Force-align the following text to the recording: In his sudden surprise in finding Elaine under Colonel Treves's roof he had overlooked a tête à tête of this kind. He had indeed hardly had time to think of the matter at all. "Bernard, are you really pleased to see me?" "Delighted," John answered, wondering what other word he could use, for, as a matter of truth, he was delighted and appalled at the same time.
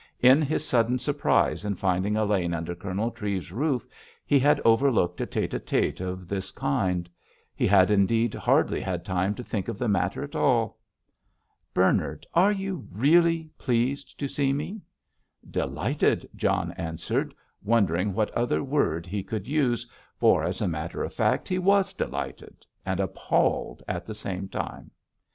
In 0.21 0.41
his 0.41 0.67
sudden 0.67 0.97
surprise 0.97 1.63
in 1.63 1.75
finding 1.75 2.15
Elaine 2.17 2.55
under 2.55 2.73
Colonel 2.73 3.11
Treves's 3.11 3.51
roof 3.51 3.85
he 4.25 4.39
had 4.39 4.59
overlooked 4.65 5.21
a 5.21 5.27
tête 5.27 5.49
à 5.51 5.59
tête 5.59 6.01
of 6.01 6.27
this 6.27 6.49
kind. 6.49 7.07
He 7.53 7.67
had 7.67 7.91
indeed 7.91 8.33
hardly 8.33 8.81
had 8.81 9.05
time 9.05 9.35
to 9.35 9.43
think 9.43 9.67
of 9.67 9.77
the 9.77 9.87
matter 9.87 10.23
at 10.23 10.35
all. 10.35 10.79
"Bernard, 11.71 12.25
are 12.33 12.51
you 12.51 12.87
really 12.91 13.51
pleased 13.59 14.17
to 14.19 14.27
see 14.27 14.53
me?" 14.53 14.81
"Delighted," 15.47 16.27
John 16.35 16.71
answered, 16.77 17.35
wondering 17.63 18.15
what 18.15 18.31
other 18.31 18.63
word 18.63 19.05
he 19.05 19.21
could 19.21 19.47
use, 19.47 19.87
for, 20.17 20.43
as 20.43 20.61
a 20.61 20.67
matter 20.67 21.03
of 21.03 21.15
truth, 21.15 21.47
he 21.47 21.59
was 21.59 21.93
delighted 21.93 22.65
and 22.87 22.99
appalled 22.99 23.83
at 23.87 24.07
the 24.07 24.15
same 24.15 24.47
time. 24.47 24.89